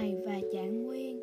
[0.00, 1.20] Hoài và Trạng Nguyên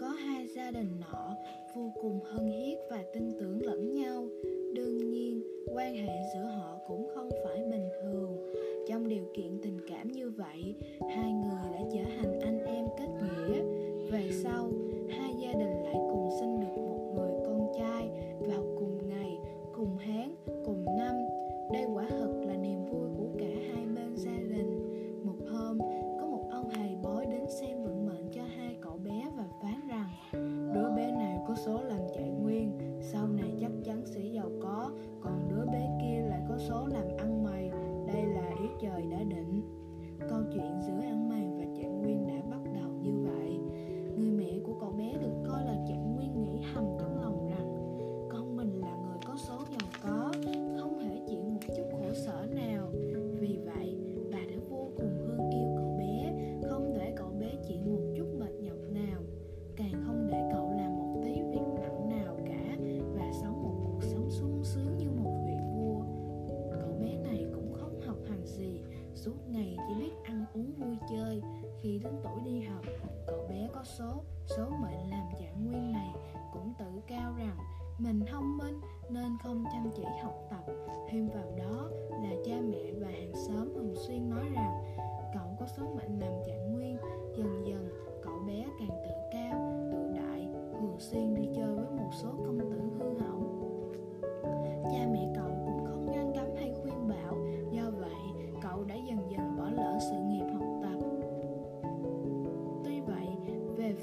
[0.00, 1.36] có hai gia đình nọ
[1.74, 4.28] vô cùng hân hiết và tin tưởng lẫn nhau.
[4.74, 5.42] Đương nhiên,
[5.74, 8.52] quan hệ giữa họ cũng không phải bình thường.
[8.88, 13.08] Trong điều kiện tình cảm như vậy, hai người đã trở thành anh em kết
[13.22, 13.35] nghĩa
[31.56, 34.90] số làm trạng nguyên, sau này chắc chắn sẽ giàu có.
[35.20, 37.70] Còn đứa bé kia lại có số làm ăn mày.
[38.06, 39.35] Đây là ý trời đã định.
[69.56, 71.42] Ngày chỉ biết ăn uống vui chơi.
[71.80, 72.84] Khi đến tuổi đi học,
[73.26, 76.10] cậu bé có số số mệnh làm trạng nguyên này
[76.52, 77.56] cũng tự cao rằng
[77.98, 80.64] mình thông minh nên không chăm chỉ học tập.
[81.08, 84.72] Thêm vào đó là cha mẹ và hàng xóm thường xuyên nói rằng
[85.34, 86.96] cậu có số mệnh làm trạng nguyên.
[87.36, 87.88] Dần dần,
[88.22, 90.48] cậu bé càng tự cao, tự đại,
[90.80, 92.10] thường xuyên đi chơi với một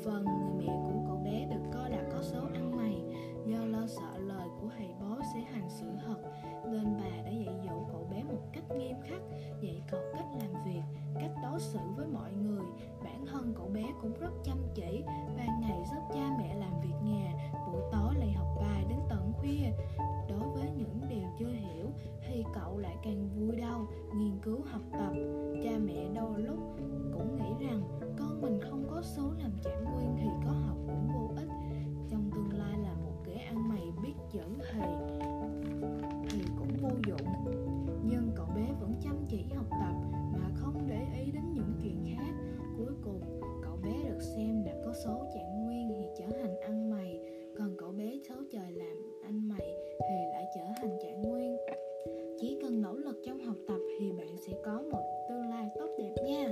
[0.06, 3.04] phần, người mẹ của cậu bé được coi là có số ăn mày.
[3.46, 6.18] Do lo sợ lời của thầy bói sẽ hành sự thật,
[6.66, 9.22] nên bà đã dạy dỗ cậu bé một cách nghiêm khắc,
[9.62, 10.82] dạy cậu cách làm việc,
[11.20, 12.64] cách đối xử với mọi người.
[13.04, 15.04] Bản thân cậu bé cũng rất chăm chỉ,
[15.38, 17.34] ban ngày giúp cha mẹ làm việc nhà,
[17.72, 19.72] buổi tối lại học bài đến tận khuya.
[20.30, 21.88] Đối với những điều chưa hiểu,
[22.28, 25.14] thì cậu lại càng vui đau, nghiên cứu học tập.
[25.64, 26.60] Cha mẹ đôi lúc
[27.14, 27.33] cũng
[34.34, 34.90] dẫn thầy
[36.30, 37.28] thì cũng vô dụng.
[38.04, 39.96] Nhưng cậu bé vẫn chăm chỉ học tập
[40.34, 42.34] mà không để ý đến những chuyện khác.
[42.78, 43.22] Cuối cùng,
[43.64, 47.20] cậu bé được xem là có số trạng nguyên thì trở thành ăn mày.
[47.58, 49.68] Còn cậu bé số trời làm anh mày
[50.00, 51.58] thì lại trở thành trạng nguyên.
[52.40, 55.90] Chỉ cần nỗ lực trong học tập thì bạn sẽ có một tương lai tốt
[55.98, 56.52] đẹp nha.